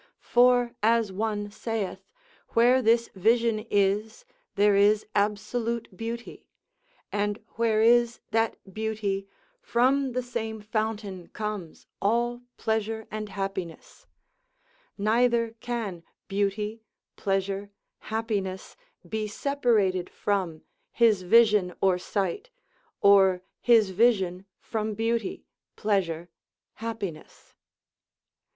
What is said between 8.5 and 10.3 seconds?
beauty, from the